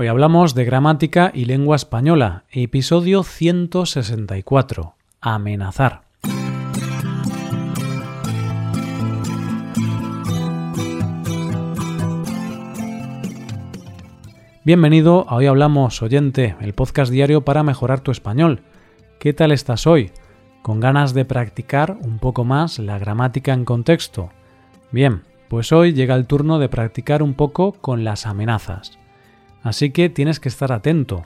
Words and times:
Hoy 0.00 0.06
hablamos 0.06 0.54
de 0.54 0.64
gramática 0.64 1.32
y 1.34 1.46
lengua 1.46 1.74
española, 1.74 2.44
episodio 2.52 3.24
164, 3.24 4.94
amenazar. 5.20 6.02
Bienvenido 14.62 15.28
a 15.28 15.34
Hoy 15.34 15.46
Hablamos, 15.46 16.00
oyente, 16.00 16.54
el 16.60 16.74
podcast 16.74 17.10
diario 17.10 17.44
para 17.44 17.64
mejorar 17.64 17.98
tu 17.98 18.12
español. 18.12 18.62
¿Qué 19.18 19.32
tal 19.32 19.50
estás 19.50 19.88
hoy? 19.88 20.12
¿Con 20.62 20.78
ganas 20.78 21.12
de 21.12 21.24
practicar 21.24 21.98
un 22.00 22.20
poco 22.20 22.44
más 22.44 22.78
la 22.78 23.00
gramática 23.00 23.52
en 23.52 23.64
contexto? 23.64 24.30
Bien, 24.92 25.22
pues 25.48 25.72
hoy 25.72 25.92
llega 25.92 26.14
el 26.14 26.28
turno 26.28 26.60
de 26.60 26.68
practicar 26.68 27.20
un 27.20 27.34
poco 27.34 27.72
con 27.72 28.04
las 28.04 28.26
amenazas. 28.26 28.97
Así 29.62 29.90
que 29.90 30.08
tienes 30.08 30.40
que 30.40 30.48
estar 30.48 30.72
atento. 30.72 31.22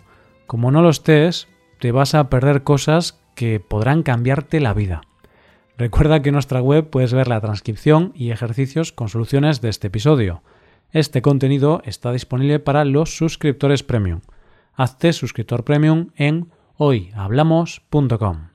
Como 0.46 0.70
no 0.70 0.82
lo 0.82 0.90
estés, 0.90 1.48
te 1.79 1.93
vas 1.93 2.14
a 2.14 2.29
perder 2.29 2.62
cosas 2.62 3.20
que 3.34 3.61
podrán 3.61 4.02
cambiarte 4.02 4.61
la 4.61 4.74
vida. 4.74 5.02
Recuerda 5.79 6.22
que 6.22 6.29
en 6.29 6.34
nuestra 6.34 6.60
web 6.60 6.90
puedes 6.90 7.12
ver 7.12 7.29
la 7.29 7.40
transcripción 7.40 8.12
y 8.14 8.30
ejercicios 8.30 8.93
con 8.93 9.08
soluciones 9.08 9.60
de 9.60 9.68
este 9.68 9.88
episodio. 9.88 10.43
Este 10.90 11.22
contenido 11.22 11.82
está 11.84 12.12
disponible 12.12 12.58
para 12.58 12.84
los 12.84 13.16
suscriptores 13.16 13.82
premium. 13.82 14.21
Hazte 14.74 15.12
suscriptor 15.12 15.64
premium 15.64 16.10
en 16.16 16.50
hoyhablamos.com. 16.76 18.49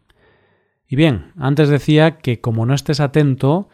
Y 0.87 0.95
bien, 0.95 1.33
antes 1.37 1.69
decía 1.69 2.17
que 2.19 2.39
como 2.39 2.65
no 2.65 2.73
estés 2.73 2.99
atento, 2.99 3.67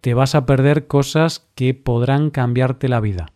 te 0.00 0.14
vas 0.14 0.34
a 0.34 0.46
perder 0.46 0.86
cosas 0.86 1.48
que 1.54 1.74
podrán 1.74 2.30
cambiarte 2.30 2.88
la 2.88 3.00
vida. 3.00 3.32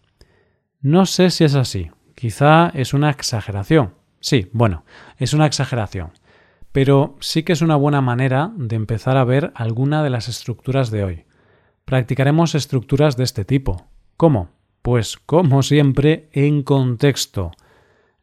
No 0.81 1.07
sé 1.07 1.31
si 1.31 1.45
es 1.45 1.55
así, 1.55 1.91
Quizá 2.15 2.71
es 2.75 2.95
una 2.95 3.11
exageración. 3.11 3.95
Sí, 4.21 4.49
bueno, 4.53 4.85
es 5.19 5.35
una 5.35 5.47
exageración. 5.47 6.13
Pero 6.73 7.17
sí 7.21 7.43
que 7.43 7.53
es 7.53 7.63
una 7.63 7.77
buena 7.77 8.01
manera 8.01 8.53
de 8.57 8.77
empezar 8.77 9.17
a 9.17 9.25
ver 9.25 9.53
alguna 9.55 10.03
de 10.03 10.11
las 10.11 10.29
estructuras 10.29 10.91
de 10.91 11.05
hoy. 11.05 11.25
Practicaremos 11.85 12.55
estructuras 12.55 13.17
de 13.17 13.25
este 13.25 13.45
tipo. 13.45 13.87
¿Cómo? 14.17 14.51
Pues 14.83 15.17
como 15.17 15.63
siempre 15.63 16.29
en 16.33 16.63
contexto. 16.63 17.53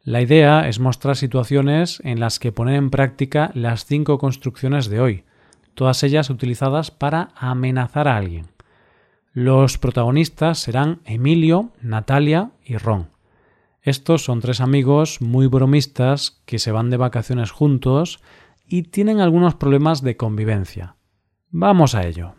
La 0.04 0.20
idea 0.20 0.68
es 0.68 0.80
mostrar 0.80 1.16
situaciones 1.16 2.00
en 2.04 2.18
las 2.18 2.40
que 2.40 2.50
poner 2.50 2.74
en 2.74 2.90
práctica 2.90 3.52
las 3.54 3.84
cinco 3.84 4.18
construcciones 4.18 4.88
de 4.88 5.00
hoy, 5.00 5.24
todas 5.74 6.02
ellas 6.02 6.28
utilizadas 6.28 6.90
para 6.90 7.28
amenazar 7.36 8.08
a 8.08 8.16
alguien. 8.16 8.46
Los 9.32 9.78
protagonistas 9.78 10.58
serán 10.58 11.00
Emilio, 11.04 11.70
Natalia 11.80 12.50
y 12.64 12.76
Ron. 12.78 13.11
Estos 13.82 14.24
son 14.24 14.40
tres 14.40 14.60
amigos 14.60 15.20
muy 15.20 15.48
bromistas 15.48 16.40
que 16.46 16.60
se 16.60 16.70
van 16.70 16.88
de 16.88 16.96
vacaciones 16.96 17.50
juntos 17.50 18.20
y 18.64 18.84
tienen 18.84 19.20
algunos 19.20 19.56
problemas 19.56 20.02
de 20.02 20.16
convivencia. 20.16 20.94
Vamos 21.50 21.96
a 21.96 22.06
ello. 22.06 22.36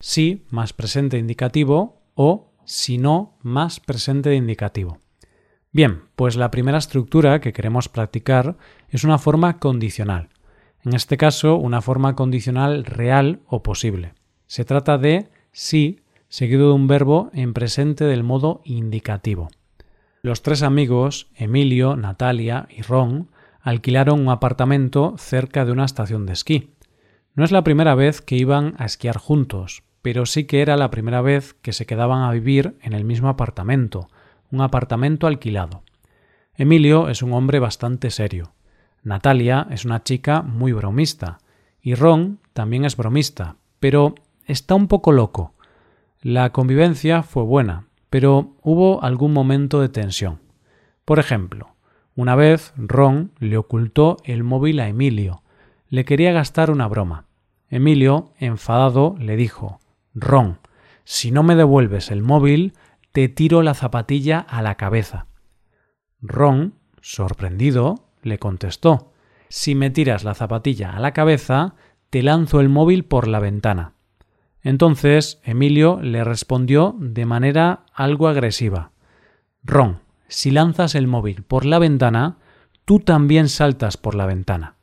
Sí 0.00 0.46
más 0.50 0.72
presente 0.72 1.18
indicativo 1.18 2.02
o 2.14 2.54
si 2.64 2.96
no 2.96 3.36
más 3.42 3.78
presente 3.78 4.30
de 4.30 4.36
indicativo. 4.36 4.98
Bien, 5.70 6.04
pues 6.16 6.36
la 6.36 6.50
primera 6.50 6.78
estructura 6.78 7.42
que 7.42 7.52
queremos 7.52 7.90
practicar 7.90 8.56
es 8.88 9.04
una 9.04 9.18
forma 9.18 9.58
condicional. 9.58 10.30
En 10.82 10.94
este 10.94 11.18
caso, 11.18 11.56
una 11.56 11.82
forma 11.82 12.16
condicional 12.16 12.86
real 12.86 13.40
o 13.46 13.62
posible. 13.62 14.14
Se 14.46 14.64
trata 14.64 14.96
de 14.96 15.28
sí 15.52 16.00
seguido 16.28 16.68
de 16.68 16.74
un 16.74 16.86
verbo 16.86 17.30
en 17.34 17.52
presente 17.52 18.04
del 18.04 18.22
modo 18.22 18.62
indicativo. 18.64 19.50
Los 20.26 20.42
tres 20.42 20.64
amigos, 20.64 21.28
Emilio, 21.36 21.94
Natalia 21.94 22.66
y 22.68 22.82
Ron, 22.82 23.30
alquilaron 23.60 24.22
un 24.22 24.28
apartamento 24.28 25.14
cerca 25.18 25.64
de 25.64 25.70
una 25.70 25.84
estación 25.84 26.26
de 26.26 26.32
esquí. 26.32 26.74
No 27.36 27.44
es 27.44 27.52
la 27.52 27.62
primera 27.62 27.94
vez 27.94 28.22
que 28.22 28.34
iban 28.34 28.74
a 28.76 28.86
esquiar 28.86 29.18
juntos, 29.18 29.84
pero 30.02 30.26
sí 30.26 30.42
que 30.42 30.62
era 30.62 30.76
la 30.76 30.90
primera 30.90 31.20
vez 31.20 31.54
que 31.54 31.72
se 31.72 31.86
quedaban 31.86 32.24
a 32.24 32.32
vivir 32.32 32.76
en 32.82 32.92
el 32.92 33.04
mismo 33.04 33.28
apartamento, 33.28 34.08
un 34.50 34.62
apartamento 34.62 35.28
alquilado. 35.28 35.84
Emilio 36.56 37.08
es 37.08 37.22
un 37.22 37.32
hombre 37.32 37.60
bastante 37.60 38.10
serio. 38.10 38.52
Natalia 39.04 39.68
es 39.70 39.84
una 39.84 40.02
chica 40.02 40.42
muy 40.42 40.72
bromista. 40.72 41.38
Y 41.80 41.94
Ron 41.94 42.40
también 42.52 42.84
es 42.84 42.96
bromista, 42.96 43.58
pero 43.78 44.16
está 44.44 44.74
un 44.74 44.88
poco 44.88 45.12
loco. 45.12 45.54
La 46.20 46.50
convivencia 46.50 47.22
fue 47.22 47.44
buena, 47.44 47.86
pero 48.16 48.54
hubo 48.62 49.04
algún 49.04 49.34
momento 49.34 49.82
de 49.82 49.90
tensión. 49.90 50.40
Por 51.04 51.18
ejemplo, 51.18 51.76
una 52.14 52.34
vez 52.34 52.72
Ron 52.78 53.32
le 53.40 53.58
ocultó 53.58 54.16
el 54.24 54.42
móvil 54.42 54.80
a 54.80 54.88
Emilio. 54.88 55.42
Le 55.90 56.06
quería 56.06 56.32
gastar 56.32 56.70
una 56.70 56.88
broma. 56.88 57.26
Emilio, 57.68 58.32
enfadado, 58.38 59.16
le 59.18 59.36
dijo 59.36 59.80
Ron, 60.14 60.60
si 61.04 61.30
no 61.30 61.42
me 61.42 61.56
devuelves 61.56 62.10
el 62.10 62.22
móvil, 62.22 62.72
te 63.12 63.28
tiro 63.28 63.60
la 63.60 63.74
zapatilla 63.74 64.38
a 64.38 64.62
la 64.62 64.76
cabeza. 64.76 65.26
Ron, 66.22 66.72
sorprendido, 67.02 67.96
le 68.22 68.38
contestó 68.38 69.12
Si 69.50 69.74
me 69.74 69.90
tiras 69.90 70.24
la 70.24 70.32
zapatilla 70.32 70.96
a 70.96 71.00
la 71.00 71.12
cabeza, 71.12 71.74
te 72.08 72.22
lanzo 72.22 72.60
el 72.60 72.70
móvil 72.70 73.04
por 73.04 73.28
la 73.28 73.40
ventana. 73.40 73.92
Entonces 74.66 75.38
Emilio 75.44 76.00
le 76.02 76.24
respondió 76.24 76.96
de 76.98 77.24
manera 77.24 77.84
algo 77.94 78.26
agresiva. 78.26 78.90
Ron, 79.62 80.00
si 80.26 80.50
lanzas 80.50 80.96
el 80.96 81.06
móvil 81.06 81.44
por 81.44 81.64
la 81.64 81.78
ventana, 81.78 82.38
tú 82.84 82.98
también 82.98 83.48
saltas 83.48 83.96
por 83.96 84.16
la 84.16 84.26
ventana. 84.26 84.74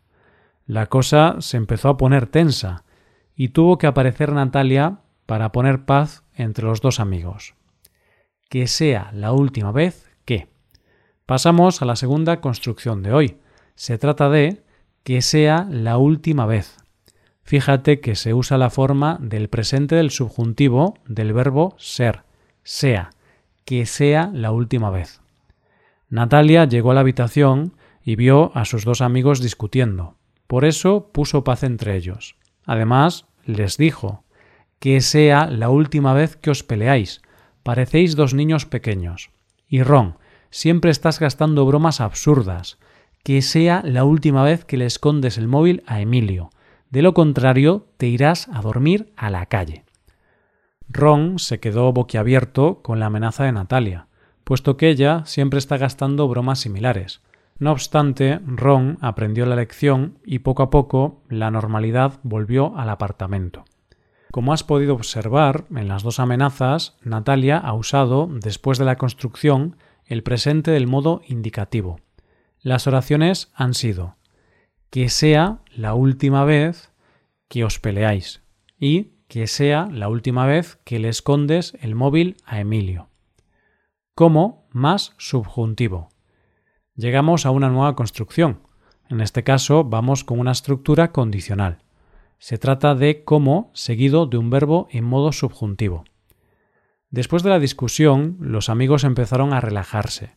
La 0.65 0.85
cosa 0.85 1.35
se 1.39 1.57
empezó 1.57 1.89
a 1.89 1.97
poner 1.97 2.27
tensa, 2.27 2.85
y 3.35 3.49
tuvo 3.49 3.77
que 3.77 3.85
aparecer 3.85 4.31
Natalia 4.31 4.99
para 5.25 5.51
poner 5.51 5.83
paz 5.83 6.23
entre 6.33 6.63
los 6.63 6.79
dos 6.79 7.01
amigos. 7.01 7.55
Que 8.47 8.67
sea 8.67 9.11
la 9.11 9.33
última 9.33 9.73
vez 9.73 10.09
que. 10.23 10.47
Pasamos 11.25 11.81
a 11.81 11.85
la 11.85 11.97
segunda 11.97 12.39
construcción 12.39 13.03
de 13.03 13.11
hoy. 13.11 13.37
Se 13.75 13.97
trata 13.97 14.29
de 14.29 14.63
que 15.03 15.21
sea 15.21 15.67
la 15.69 15.97
última 15.97 16.45
vez 16.45 16.77
fíjate 17.43 17.99
que 17.99 18.15
se 18.15 18.33
usa 18.33 18.57
la 18.57 18.69
forma 18.69 19.17
del 19.21 19.49
presente 19.49 19.95
del 19.95 20.11
subjuntivo 20.11 20.95
del 21.05 21.33
verbo 21.33 21.75
ser, 21.77 22.23
sea, 22.63 23.11
que 23.65 23.85
sea 23.85 24.31
la 24.33 24.51
última 24.51 24.89
vez. 24.89 25.21
Natalia 26.09 26.65
llegó 26.65 26.91
a 26.91 26.93
la 26.93 27.01
habitación 27.01 27.73
y 28.03 28.15
vio 28.15 28.55
a 28.55 28.65
sus 28.65 28.85
dos 28.85 29.01
amigos 29.01 29.41
discutiendo. 29.41 30.15
Por 30.47 30.65
eso 30.65 31.09
puso 31.11 31.43
paz 31.43 31.63
entre 31.63 31.95
ellos. 31.95 32.35
Además, 32.65 33.25
les 33.45 33.77
dijo 33.77 34.23
que 34.79 35.01
sea 35.01 35.47
la 35.47 35.69
última 35.69 36.13
vez 36.13 36.35
que 36.35 36.51
os 36.51 36.63
peleáis. 36.63 37.21
Parecéis 37.63 38.15
dos 38.15 38.33
niños 38.33 38.65
pequeños. 38.65 39.31
Y 39.67 39.81
Ron, 39.81 40.17
siempre 40.49 40.91
estás 40.91 41.19
gastando 41.19 41.65
bromas 41.65 42.01
absurdas. 42.01 42.77
Que 43.23 43.41
sea 43.41 43.81
la 43.85 44.03
última 44.03 44.43
vez 44.43 44.65
que 44.65 44.75
le 44.75 44.85
escondes 44.85 45.37
el 45.37 45.47
móvil 45.47 45.81
a 45.87 46.01
Emilio 46.01 46.49
de 46.93 47.01
lo 47.01 47.15
contrario, 47.15 47.87
te 47.97 48.05
irás 48.05 48.47
a 48.49 48.61
dormir 48.61 49.13
a 49.17 49.31
la 49.31 49.47
calle. 49.47 49.83
Ron 50.87 51.39
se 51.39 51.59
quedó 51.59 51.91
boquiabierto 51.91 52.83
con 52.83 52.99
la 52.99 53.07
amenaza 53.07 53.45
de 53.45 53.51
Natalia, 53.51 54.05
puesto 54.43 54.77
que 54.77 54.89
ella 54.89 55.23
siempre 55.25 55.57
está 55.57 55.77
gastando 55.77 56.27
bromas 56.27 56.59
similares. 56.59 57.23
No 57.57 57.71
obstante, 57.71 58.39
Ron 58.45 58.99
aprendió 59.01 59.47
la 59.47 59.55
lección 59.55 60.19
y 60.23 60.39
poco 60.39 60.61
a 60.61 60.69
poco 60.69 61.23
la 61.29 61.49
normalidad 61.49 62.19
volvió 62.21 62.77
al 62.77 62.91
apartamento. 62.91 63.65
Como 64.31 64.53
has 64.53 64.63
podido 64.63 64.93
observar, 64.93 65.65
en 65.75 65.87
las 65.87 66.03
dos 66.03 66.19
amenazas, 66.19 66.95
Natalia 67.01 67.57
ha 67.57 67.73
usado, 67.73 68.29
después 68.31 68.77
de 68.77 68.85
la 68.85 68.97
construcción, 68.97 69.77
el 70.05 70.21
presente 70.21 70.69
del 70.69 70.85
modo 70.85 71.21
indicativo. 71.27 71.99
Las 72.61 72.85
oraciones 72.85 73.51
han 73.55 73.73
sido 73.73 74.15
que 74.93 75.09
sea 75.09 75.57
la 75.75 75.95
última 75.95 76.45
vez 76.45 76.91
que 77.47 77.63
os 77.63 77.79
peleáis 77.79 78.43
y 78.77 79.13
que 79.27 79.47
sea 79.47 79.87
la 79.91 80.07
última 80.07 80.45
vez 80.45 80.77
que 80.83 80.99
le 80.99 81.09
escondes 81.09 81.75
el 81.81 81.95
móvil 81.95 82.37
a 82.45 82.59
Emilio. 82.59 83.09
Como 84.13 84.67
más 84.69 85.15
subjuntivo. 85.17 86.09
Llegamos 86.95 87.47
a 87.47 87.49
una 87.49 87.69
nueva 87.69 87.95
construcción. 87.95 88.59
En 89.09 89.19
este 89.19 89.43
caso 89.43 89.83
vamos 89.83 90.23
con 90.23 90.37
una 90.39 90.51
estructura 90.51 91.11
condicional. 91.11 91.79
Se 92.37 92.59
trata 92.59 92.93
de 92.93 93.23
como 93.23 93.71
seguido 93.73 94.27
de 94.27 94.37
un 94.37 94.51
verbo 94.51 94.87
en 94.91 95.05
modo 95.05 95.31
subjuntivo. 95.31 96.03
Después 97.09 97.41
de 97.41 97.49
la 97.49 97.57
discusión, 97.57 98.37
los 98.39 98.69
amigos 98.69 99.05
empezaron 99.05 99.53
a 99.53 99.59
relajarse. 99.59 100.35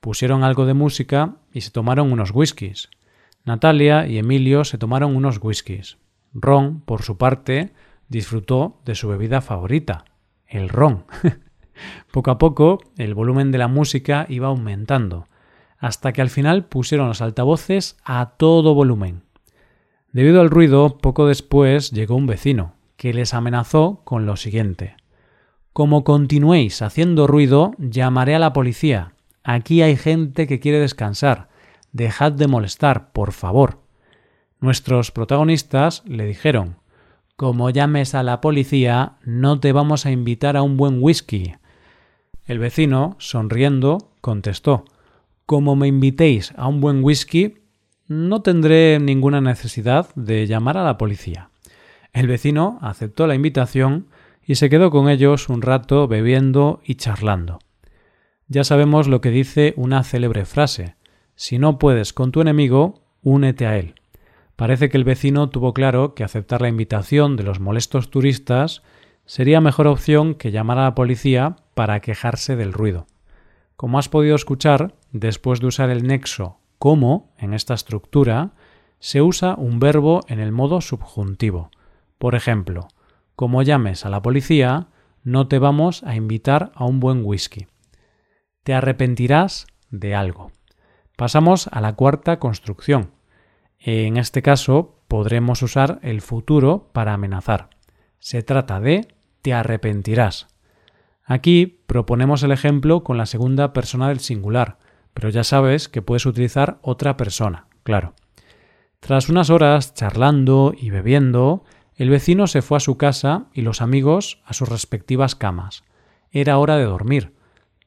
Pusieron 0.00 0.42
algo 0.42 0.66
de 0.66 0.74
música 0.74 1.36
y 1.52 1.60
se 1.60 1.70
tomaron 1.70 2.10
unos 2.10 2.32
whiskies. 2.32 2.90
Natalia 3.44 4.06
y 4.06 4.18
Emilio 4.18 4.64
se 4.64 4.78
tomaron 4.78 5.16
unos 5.16 5.38
whiskies. 5.42 5.98
Ron, 6.32 6.80
por 6.80 7.02
su 7.02 7.18
parte, 7.18 7.72
disfrutó 8.08 8.80
de 8.84 8.94
su 8.94 9.08
bebida 9.08 9.40
favorita, 9.40 10.04
el 10.46 10.68
ron. 10.68 11.04
Poco 12.12 12.30
a 12.30 12.38
poco 12.38 12.78
el 12.96 13.14
volumen 13.14 13.50
de 13.50 13.58
la 13.58 13.66
música 13.66 14.26
iba 14.28 14.48
aumentando, 14.48 15.26
hasta 15.78 16.12
que 16.12 16.22
al 16.22 16.30
final 16.30 16.66
pusieron 16.66 17.08
los 17.08 17.22
altavoces 17.22 17.96
a 18.04 18.34
todo 18.36 18.74
volumen. 18.74 19.22
Debido 20.12 20.42
al 20.42 20.50
ruido, 20.50 20.98
poco 20.98 21.26
después 21.26 21.90
llegó 21.90 22.14
un 22.14 22.26
vecino, 22.26 22.74
que 22.96 23.14
les 23.14 23.32
amenazó 23.34 24.02
con 24.04 24.26
lo 24.26 24.36
siguiente. 24.36 24.94
Como 25.72 26.04
continuéis 26.04 26.82
haciendo 26.82 27.26
ruido, 27.26 27.72
llamaré 27.78 28.34
a 28.34 28.38
la 28.38 28.52
policía. 28.52 29.14
Aquí 29.42 29.80
hay 29.80 29.96
gente 29.96 30.46
que 30.46 30.60
quiere 30.60 30.78
descansar. 30.78 31.48
Dejad 31.92 32.32
de 32.32 32.48
molestar, 32.48 33.12
por 33.12 33.32
favor. 33.32 33.80
Nuestros 34.60 35.10
protagonistas 35.10 36.02
le 36.06 36.24
dijeron 36.24 36.76
Como 37.36 37.68
llames 37.68 38.14
a 38.14 38.22
la 38.22 38.40
policía, 38.40 39.16
no 39.24 39.60
te 39.60 39.72
vamos 39.72 40.06
a 40.06 40.10
invitar 40.10 40.56
a 40.56 40.62
un 40.62 40.78
buen 40.78 41.02
whisky. 41.02 41.54
El 42.46 42.58
vecino, 42.58 43.14
sonriendo, 43.18 43.98
contestó 44.22 44.86
Como 45.44 45.76
me 45.76 45.86
invitéis 45.86 46.54
a 46.56 46.66
un 46.66 46.80
buen 46.80 47.04
whisky, 47.04 47.58
no 48.08 48.40
tendré 48.40 48.98
ninguna 48.98 49.42
necesidad 49.42 50.08
de 50.14 50.46
llamar 50.46 50.78
a 50.78 50.84
la 50.84 50.96
policía. 50.96 51.50
El 52.14 52.26
vecino 52.26 52.78
aceptó 52.80 53.26
la 53.26 53.34
invitación 53.34 54.06
y 54.46 54.54
se 54.54 54.70
quedó 54.70 54.90
con 54.90 55.10
ellos 55.10 55.50
un 55.50 55.60
rato 55.60 56.08
bebiendo 56.08 56.80
y 56.84 56.94
charlando. 56.94 57.58
Ya 58.48 58.64
sabemos 58.64 59.08
lo 59.08 59.20
que 59.20 59.30
dice 59.30 59.74
una 59.76 60.02
célebre 60.04 60.46
frase 60.46 60.94
si 61.42 61.58
no 61.58 61.76
puedes 61.76 62.12
con 62.12 62.30
tu 62.30 62.40
enemigo, 62.40 63.02
únete 63.20 63.66
a 63.66 63.76
él. 63.76 63.96
Parece 64.54 64.88
que 64.88 64.96
el 64.96 65.02
vecino 65.02 65.50
tuvo 65.50 65.74
claro 65.74 66.14
que 66.14 66.22
aceptar 66.22 66.62
la 66.62 66.68
invitación 66.68 67.34
de 67.34 67.42
los 67.42 67.58
molestos 67.58 68.10
turistas 68.10 68.84
sería 69.26 69.60
mejor 69.60 69.88
opción 69.88 70.36
que 70.36 70.52
llamar 70.52 70.78
a 70.78 70.84
la 70.84 70.94
policía 70.94 71.56
para 71.74 71.98
quejarse 71.98 72.54
del 72.54 72.72
ruido. 72.72 73.08
Como 73.74 73.98
has 73.98 74.08
podido 74.08 74.36
escuchar, 74.36 74.94
después 75.10 75.58
de 75.58 75.66
usar 75.66 75.90
el 75.90 76.06
nexo 76.06 76.60
como 76.78 77.34
en 77.38 77.54
esta 77.54 77.74
estructura, 77.74 78.52
se 79.00 79.20
usa 79.20 79.56
un 79.56 79.80
verbo 79.80 80.20
en 80.28 80.38
el 80.38 80.52
modo 80.52 80.80
subjuntivo. 80.80 81.72
Por 82.18 82.36
ejemplo, 82.36 82.86
como 83.34 83.64
llames 83.64 84.06
a 84.06 84.10
la 84.10 84.22
policía, 84.22 84.90
no 85.24 85.48
te 85.48 85.58
vamos 85.58 86.04
a 86.04 86.14
invitar 86.14 86.70
a 86.76 86.84
un 86.84 87.00
buen 87.00 87.22
whisky. 87.24 87.66
Te 88.62 88.74
arrepentirás 88.74 89.66
de 89.90 90.14
algo. 90.14 90.52
Pasamos 91.22 91.68
a 91.70 91.80
la 91.80 91.92
cuarta 91.92 92.40
construcción. 92.40 93.12
En 93.78 94.16
este 94.16 94.42
caso 94.42 94.96
podremos 95.06 95.62
usar 95.62 96.00
el 96.02 96.20
futuro 96.20 96.90
para 96.92 97.14
amenazar. 97.14 97.70
Se 98.18 98.42
trata 98.42 98.80
de 98.80 99.06
te 99.40 99.52
arrepentirás. 99.52 100.48
Aquí 101.24 101.78
proponemos 101.86 102.42
el 102.42 102.50
ejemplo 102.50 103.04
con 103.04 103.18
la 103.18 103.26
segunda 103.26 103.72
persona 103.72 104.08
del 104.08 104.18
singular, 104.18 104.78
pero 105.14 105.28
ya 105.28 105.44
sabes 105.44 105.88
que 105.88 106.02
puedes 106.02 106.26
utilizar 106.26 106.80
otra 106.82 107.16
persona, 107.16 107.68
claro. 107.84 108.14
Tras 108.98 109.28
unas 109.28 109.48
horas 109.48 109.94
charlando 109.94 110.74
y 110.76 110.90
bebiendo, 110.90 111.62
el 111.94 112.10
vecino 112.10 112.48
se 112.48 112.62
fue 112.62 112.78
a 112.78 112.80
su 112.80 112.96
casa 112.96 113.46
y 113.52 113.60
los 113.60 113.80
amigos 113.80 114.42
a 114.44 114.54
sus 114.54 114.68
respectivas 114.68 115.36
camas. 115.36 115.84
Era 116.32 116.58
hora 116.58 116.78
de 116.78 116.84
dormir. 116.84 117.32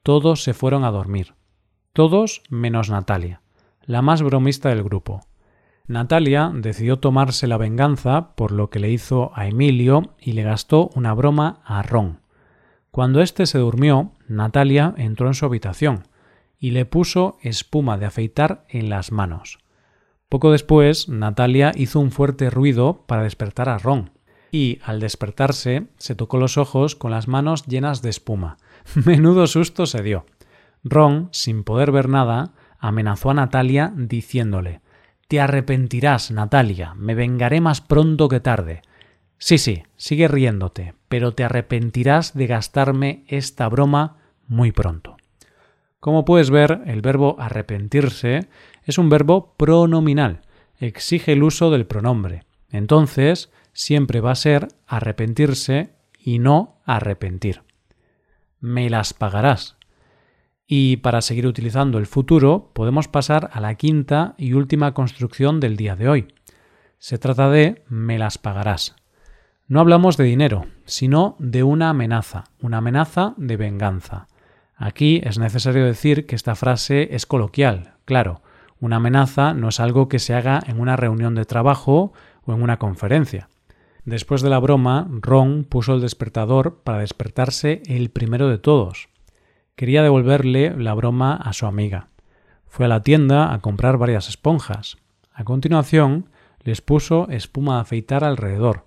Todos 0.04 0.42
se 0.42 0.54
fueron 0.54 0.86
a 0.86 0.92
dormir. 0.92 1.34
Todos 1.96 2.44
menos 2.50 2.90
Natalia, 2.90 3.40
la 3.86 4.02
más 4.02 4.22
bromista 4.22 4.68
del 4.68 4.84
grupo. 4.84 5.22
Natalia 5.88 6.52
decidió 6.54 7.00
tomarse 7.00 7.48
la 7.48 7.56
venganza 7.56 8.36
por 8.36 8.52
lo 8.52 8.70
que 8.70 8.80
le 8.80 8.92
hizo 8.92 9.32
a 9.34 9.48
Emilio 9.48 10.14
y 10.20 10.34
le 10.34 10.44
gastó 10.44 10.90
una 10.94 11.14
broma 11.14 11.62
a 11.64 11.84
Ron. 11.84 12.20
Cuando 12.92 13.22
éste 13.22 13.46
se 13.46 13.60
durmió, 13.60 14.12
Natalia 14.28 14.94
entró 14.98 15.28
en 15.28 15.36
su 15.36 15.46
habitación 15.46 16.04
y 16.60 16.72
le 16.72 16.84
puso 16.84 17.38
espuma 17.42 17.98
de 17.98 18.08
afeitar 18.08 18.66
en 18.68 18.90
las 18.90 19.14
manos. 19.14 19.60
Poco 20.28 20.52
después, 20.52 21.08
Natalia 21.08 21.72
hizo 21.78 22.02
un 22.02 22.12
fuerte 22.12 22.50
ruido 22.50 23.06
para 23.08 23.24
despertar 23.24 23.70
a 23.70 23.78
Ron, 23.78 24.12
y 24.52 24.80
al 24.84 25.00
despertarse 25.00 25.88
se 25.98 26.14
tocó 26.14 26.40
los 26.40 26.58
ojos 26.58 26.98
con 26.98 27.12
las 27.12 27.30
manos 27.30 27.66
llenas 27.68 28.02
de 28.02 28.10
espuma. 28.10 28.58
Menudo 29.06 29.48
susto 29.48 29.86
se 29.86 30.04
dio. 30.04 30.26
Ron, 30.88 31.30
sin 31.32 31.64
poder 31.64 31.92
ver 31.92 32.08
nada, 32.08 32.54
amenazó 32.78 33.32
a 33.32 33.34
Natalia 33.34 33.92
diciéndole 33.96 34.82
Te 35.28 35.42
arrepentirás, 35.42 36.30
Natalia, 36.30 36.94
me 36.94 37.16
vengaré 37.16 37.60
más 37.60 37.82
pronto 37.82 38.30
que 38.30 38.40
tarde. 38.40 38.84
Sí, 39.40 39.58
sí, 39.58 39.84
sigue 39.98 40.28
riéndote, 40.28 40.94
pero 41.10 41.34
te 41.34 41.44
arrepentirás 41.44 42.36
de 42.36 42.48
gastarme 42.48 43.24
esta 43.28 43.68
broma 43.68 44.18
muy 44.48 44.72
pronto. 44.72 45.18
Como 46.00 46.24
puedes 46.24 46.52
ver, 46.52 46.84
el 46.86 47.02
verbo 47.02 47.36
arrepentirse 47.40 48.48
es 48.84 49.00
un 49.00 49.10
verbo 49.10 49.56
pronominal, 49.58 50.42
exige 50.80 51.34
el 51.34 51.42
uso 51.42 51.72
del 51.72 51.88
pronombre. 51.88 52.44
Entonces, 52.70 53.52
siempre 53.74 54.22
va 54.22 54.32
a 54.32 54.36
ser 54.36 54.68
arrepentirse 54.86 55.96
y 56.20 56.38
no 56.38 56.80
arrepentir. 56.86 57.64
Me 58.60 58.90
las 58.92 59.16
pagarás. 59.16 59.78
Y 60.68 60.98
para 60.98 61.22
seguir 61.22 61.46
utilizando 61.46 62.00
el 62.00 62.08
futuro, 62.08 62.72
podemos 62.74 63.08
pasar 63.08 63.50
a 63.54 63.60
la 63.60 63.76
quinta 63.76 64.34
y 64.38 64.54
última 64.54 64.94
construcción 64.94 65.60
del 65.60 65.78
día 65.78 65.96
de 65.96 66.10
hoy. 66.10 66.28
Se 66.98 67.20
trata 67.20 67.50
de 67.50 67.84
me 67.88 68.18
las 68.18 68.38
pagarás. 68.38 68.96
No 69.68 69.80
hablamos 69.80 70.18
de 70.18 70.24
dinero, 70.24 70.66
sino 70.86 71.36
de 71.40 71.64
una 71.64 71.90
amenaza, 71.90 72.46
una 72.62 72.78
amenaza 72.78 73.34
de 73.38 73.58
venganza. 73.58 74.28
Aquí 74.76 75.22
es 75.24 75.38
necesario 75.38 75.86
decir 75.86 76.26
que 76.26 76.36
esta 76.36 76.56
frase 76.56 77.16
es 77.16 77.26
coloquial, 77.26 77.94
claro. 78.06 78.42
Una 78.80 78.98
amenaza 78.98 79.54
no 79.54 79.70
es 79.70 79.80
algo 79.80 80.10
que 80.10 80.20
se 80.20 80.34
haga 80.34 80.62
en 80.68 80.80
una 80.80 80.96
reunión 80.96 81.36
de 81.36 81.46
trabajo 81.46 82.14
o 82.44 82.54
en 82.54 82.62
una 82.62 82.78
conferencia. 82.78 83.50
Después 84.04 84.42
de 84.42 84.50
la 84.50 84.60
broma, 84.60 85.08
Ron 85.10 85.64
puso 85.64 85.96
el 85.96 86.02
despertador 86.02 86.82
para 86.84 87.00
despertarse 87.00 87.82
el 87.88 88.10
primero 88.10 88.50
de 88.50 88.58
todos. 88.58 89.10
Quería 89.76 90.04
devolverle 90.04 90.76
la 90.78 90.94
broma 90.94 91.36
a 91.36 91.54
su 91.54 91.66
amiga. 91.66 92.08
Fue 92.68 92.86
a 92.86 92.90
la 92.90 93.02
tienda 93.02 93.54
a 93.54 93.60
comprar 93.60 93.98
varias 93.98 94.30
esponjas. 94.30 94.98
A 95.34 95.44
continuación, 95.44 96.30
les 96.62 96.82
puso 96.82 97.28
espuma 97.30 97.76
de 97.76 97.82
afeitar 97.82 98.24
alrededor 98.24 98.86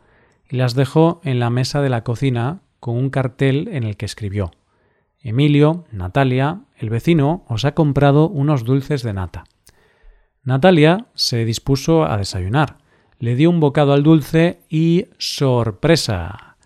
y 0.48 0.56
las 0.56 0.74
dejó 0.74 1.20
en 1.24 1.40
la 1.40 1.50
mesa 1.50 1.82
de 1.82 1.90
la 1.90 2.04
cocina 2.04 2.62
con 2.80 2.96
un 2.96 3.10
cartel 3.10 3.68
en 3.68 3.84
el 3.84 3.96
que 3.96 4.06
escribió 4.06 4.52
Emilio, 5.20 5.84
Natalia, 5.90 6.60
el 6.76 6.90
vecino 6.90 7.44
os 7.48 7.64
ha 7.64 7.74
comprado 7.74 8.28
unos 8.28 8.64
dulces 8.64 9.02
de 9.02 9.12
nata. 9.12 9.44
Natalia 10.44 11.06
se 11.14 11.44
dispuso 11.44 12.04
a 12.04 12.16
desayunar. 12.16 12.78
Le 13.18 13.34
dio 13.34 13.50
un 13.50 13.58
bocado 13.58 13.92
al 13.92 14.04
dulce 14.04 14.60
y 14.68 15.06
¡sorpresa! 15.18 16.56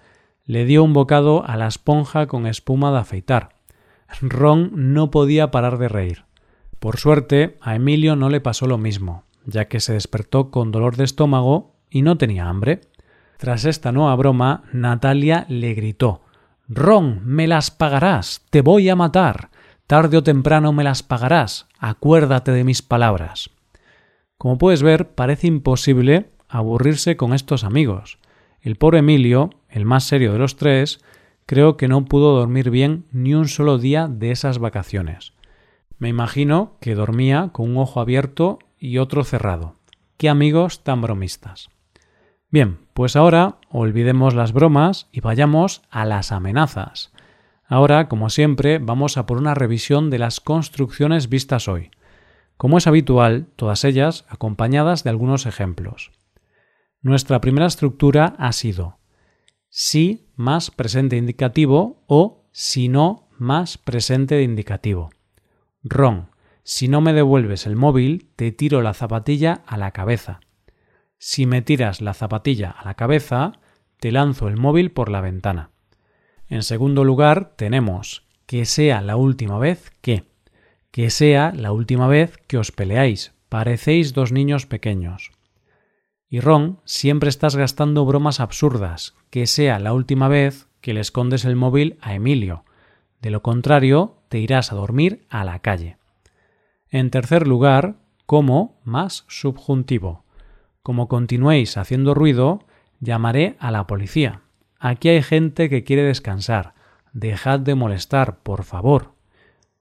Le 0.45 0.67
dio 0.67 0.85
un 0.85 0.93
bocado 0.93 1.45
a 1.47 1.57
la 1.57 1.67
esponja 1.67 2.27
con 2.27 2.47
espuma 2.47 2.93
de 2.93 2.99
afeitar. 2.99 3.52
Ron 4.21 4.71
no 4.93 5.11
podía 5.11 5.51
parar 5.51 5.79
de 5.79 5.89
reír. 5.89 6.25
Por 6.79 6.99
suerte, 6.99 7.59
a 7.61 7.77
Emilio 7.77 8.17
no 8.17 8.29
le 8.29 8.41
pasó 8.41 8.67
lo 8.67 8.79
mismo, 8.79 9.25
ya 9.47 9.67
que 9.69 9.81
se 9.81 9.93
despertó 9.93 10.51
con 10.51 10.73
dolor 10.73 10.97
de 10.97 11.05
estómago 11.05 11.77
y 11.91 12.03
no 12.03 12.19
tenía 12.19 12.49
hambre. 12.49 12.81
Tras 13.39 13.65
esta 13.65 13.93
nueva 13.93 14.15
broma, 14.17 14.65
Natalia 14.73 15.47
le 15.49 15.75
gritó 15.75 16.23
Ron, 16.69 17.21
me 17.25 17.47
las 17.47 17.71
pagarás, 17.71 18.47
te 18.51 18.63
voy 18.63 18.89
a 18.89 18.97
matar. 18.97 19.51
Tarde 19.87 20.17
o 20.17 20.23
temprano 20.23 20.73
me 20.73 20.85
las 20.85 21.03
pagarás. 21.03 21.67
Acuérdate 21.79 22.53
de 22.53 22.65
mis 22.65 22.83
palabras. 22.83 23.51
Como 24.39 24.59
puedes 24.59 24.83
ver, 24.83 25.15
parece 25.15 25.47
imposible 25.47 26.31
aburrirse 26.49 27.17
con 27.17 27.35
estos 27.35 27.65
amigos. 27.65 28.19
El 28.61 28.77
pobre 28.77 29.01
Emilio, 29.01 29.51
el 29.69 29.85
más 29.85 30.05
serio 30.05 30.33
de 30.33 30.39
los 30.39 30.57
tres, 30.57 31.01
creo 31.53 31.77
que 31.77 31.87
no 31.87 32.07
pudo 32.07 32.35
dormir 32.35 32.71
bien 32.71 33.05
ni 33.13 33.35
un 33.35 33.47
solo 33.47 33.77
día 33.77 34.09
de 34.09 34.31
esas 34.31 34.59
vacaciones. 34.59 35.35
Me 35.99 36.09
imagino 36.09 36.79
que 36.81 36.95
dormía 36.95 37.51
con 37.53 37.69
un 37.69 37.77
ojo 37.77 38.01
abierto 38.01 38.59
y 38.79 38.97
otro 38.97 39.23
cerrado. 39.23 39.77
Qué 40.17 40.31
amigos 40.31 40.83
tan 40.83 41.03
bromistas. 41.03 41.69
Bien, 42.49 42.79
pues 42.95 43.17
ahora 43.17 43.59
olvidemos 43.69 44.33
las 44.33 44.55
bromas 44.55 45.09
y 45.13 45.21
vayamos 45.21 45.83
a 45.91 46.07
las 46.07 46.33
amenazas. 46.33 47.13
Ahora, 47.67 48.09
como 48.09 48.31
siempre, 48.31 48.79
vamos 48.79 49.19
a 49.19 49.27
por 49.27 49.37
una 49.37 49.53
revisión 49.53 50.09
de 50.09 50.21
las 50.21 50.41
construcciones 50.41 51.29
vistas 51.29 51.69
hoy. 51.69 51.91
Como 52.57 52.79
es 52.79 52.87
habitual, 52.87 53.45
todas 53.57 53.85
ellas 53.85 54.25
acompañadas 54.31 55.05
de 55.05 55.11
algunos 55.11 55.45
ejemplos. 55.45 56.13
Nuestra 57.03 57.43
primera 57.43 57.67
estructura 57.67 58.37
ha 58.39 58.53
sido 58.53 59.02
si 59.75 60.29
más 60.37 60.71
presente 60.71 61.17
indicativo 61.17 62.05
o 62.07 62.45
si 62.53 62.91
no 62.91 63.31
más 63.39 63.79
presente 63.79 64.35
de 64.35 64.43
indicativo. 64.43 65.09
Ron, 65.83 66.29
si 66.63 66.89
no 66.89 67.01
me 67.01 67.15
devuelves 67.15 67.65
el 67.65 67.75
móvil, 67.75 68.29
te 68.37 68.53
tiro 68.53 68.83
la 68.83 68.93
zapatilla 68.93 69.63
a 69.67 69.79
la 69.79 69.93
cabeza. 69.93 70.41
Si 71.17 71.47
me 71.47 71.63
tiras 71.63 72.03
la 72.03 72.13
zapatilla 72.13 72.71
a 72.71 72.85
la 72.85 72.95
cabeza, 72.97 73.53
te 73.99 74.13
lanzo 74.13 74.47
el 74.49 74.59
móvil 74.59 74.93
por 74.93 75.09
la 75.09 75.23
ventana. 75.23 75.71
En 76.49 76.63
segundo 76.63 77.03
lugar, 77.03 77.55
tenemos 77.57 78.27
que 78.45 78.67
sea 78.67 79.01
la 79.01 79.17
última 79.17 79.59
vez 79.59 79.91
que. 80.03 80.25
Que 80.91 81.09
sea 81.09 81.51
la 81.57 81.73
última 81.73 82.09
vez 82.09 82.37
que 82.47 82.59
os 82.59 82.73
peleáis. 82.73 83.33
Parecéis 83.49 84.13
dos 84.13 84.33
niños 84.33 84.67
pequeños. 84.67 85.33
Y 86.33 86.41
Ron, 86.41 86.79
siempre 86.87 87.29
estás 87.29 87.57
gastando 87.57 88.07
bromas 88.07 88.41
absurdas. 88.41 89.15
Que 89.29 89.47
sea 89.47 89.79
la 89.79 89.93
última 89.93 90.29
vez 90.29 90.67
que 90.81 90.95
le 90.95 91.01
escondes 91.01 91.45
el 91.45 91.57
móvil 91.57 91.99
a 92.01 92.15
Emilio. 92.15 92.65
De 93.21 93.29
lo 93.29 93.43
contrario, 93.43 94.17
te 94.31 94.39
irás 94.39 94.73
a 94.73 94.77
dormir 94.77 95.27
a 95.29 95.45
la 95.45 95.59
calle. 95.59 95.99
En 96.89 97.11
tercer 97.11 97.47
lugar, 97.47 97.97
como 98.25 98.81
más 98.83 99.27
subjuntivo. 99.29 100.25
Como 100.83 101.07
continuéis 101.07 101.77
haciendo 101.77 102.15
ruido, 102.15 102.65
llamaré 102.99 103.57
a 103.59 103.71
la 103.71 103.87
policía. 103.87 104.41
Aquí 104.79 105.11
hay 105.11 105.23
gente 105.23 105.69
que 105.69 105.85
quiere 105.85 106.03
descansar. 106.03 106.73
Dejad 107.13 107.61
de 107.61 107.75
molestar, 107.75 108.39
por 108.39 108.65
favor. 108.65 109.13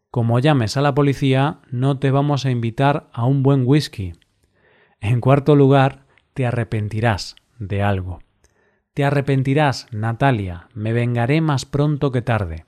Como 0.10 0.38
llames 0.38 0.76
a 0.76 0.82
la 0.82 0.94
policía, 0.94 1.60
no 1.70 1.98
te 1.98 2.12
vamos 2.12 2.46
a 2.46 2.52
invitar 2.52 3.10
a 3.14 3.24
un 3.24 3.42
buen 3.42 3.64
whisky. 3.66 4.16
En 5.00 5.22
cuarto 5.22 5.56
lugar, 5.56 6.11
te 6.34 6.46
arrepentirás 6.46 7.36
de 7.60 7.84
algo. 7.84 8.20
Te 8.94 9.06
arrepentirás, 9.06 9.88
Natalia, 9.92 10.68
me 10.74 10.94
vengaré 10.94 11.40
más 11.42 11.66
pronto 11.66 12.12
que 12.12 12.22
tarde. 12.22 12.66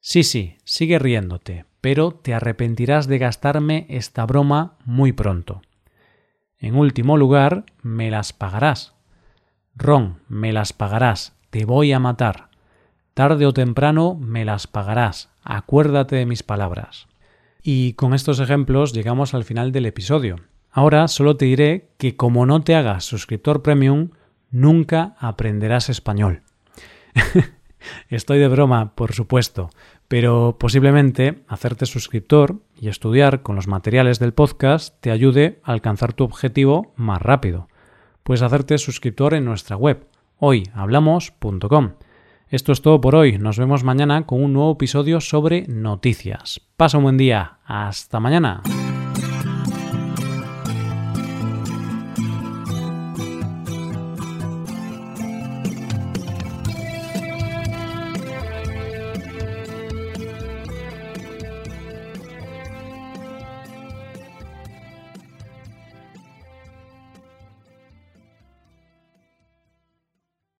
Sí, 0.00 0.22
sí, 0.22 0.56
sigue 0.64 0.98
riéndote, 0.98 1.64
pero 1.80 2.12
te 2.12 2.34
arrepentirás 2.34 3.06
de 3.06 3.18
gastarme 3.18 3.86
esta 3.88 4.24
broma 4.26 4.76
muy 4.84 5.12
pronto. 5.12 5.62
En 6.58 6.74
último 6.74 7.16
lugar, 7.16 7.64
me 7.82 8.10
las 8.10 8.32
pagarás. 8.32 8.94
Ron, 9.74 10.20
me 10.28 10.52
las 10.52 10.72
pagarás, 10.72 11.36
te 11.50 11.64
voy 11.64 11.92
a 11.92 11.98
matar. 11.98 12.48
Tarde 13.14 13.46
o 13.46 13.52
temprano 13.52 14.14
me 14.14 14.44
las 14.44 14.66
pagarás. 14.66 15.30
Acuérdate 15.42 16.16
de 16.16 16.26
mis 16.26 16.42
palabras. 16.42 17.08
Y 17.62 17.94
con 17.94 18.14
estos 18.14 18.40
ejemplos 18.40 18.92
llegamos 18.92 19.34
al 19.34 19.44
final 19.44 19.72
del 19.72 19.86
episodio. 19.86 20.36
Ahora 20.76 21.08
solo 21.08 21.38
te 21.38 21.46
diré 21.46 21.88
que 21.96 22.16
como 22.16 22.44
no 22.44 22.60
te 22.60 22.74
hagas 22.74 23.02
suscriptor 23.02 23.62
premium, 23.62 24.10
nunca 24.50 25.16
aprenderás 25.18 25.88
español. 25.88 26.42
Estoy 28.10 28.40
de 28.40 28.48
broma, 28.48 28.94
por 28.94 29.14
supuesto, 29.14 29.70
pero 30.06 30.58
posiblemente 30.60 31.44
hacerte 31.48 31.86
suscriptor 31.86 32.56
y 32.78 32.88
estudiar 32.88 33.40
con 33.42 33.56
los 33.56 33.68
materiales 33.68 34.18
del 34.18 34.34
podcast 34.34 35.00
te 35.00 35.10
ayude 35.10 35.60
a 35.64 35.72
alcanzar 35.72 36.12
tu 36.12 36.24
objetivo 36.24 36.92
más 36.94 37.22
rápido. 37.22 37.68
Puedes 38.22 38.42
hacerte 38.42 38.76
suscriptor 38.76 39.32
en 39.32 39.46
nuestra 39.46 39.76
web 39.76 40.06
hoyhablamos.com. 40.40 41.92
Esto 42.50 42.72
es 42.72 42.82
todo 42.82 43.00
por 43.00 43.16
hoy. 43.16 43.38
Nos 43.38 43.58
vemos 43.58 43.82
mañana 43.82 44.26
con 44.26 44.44
un 44.44 44.52
nuevo 44.52 44.72
episodio 44.72 45.22
sobre 45.22 45.66
noticias. 45.68 46.60
Pasa 46.76 46.98
un 46.98 47.04
buen 47.04 47.16
día. 47.16 47.60
Hasta 47.64 48.20
mañana. 48.20 48.60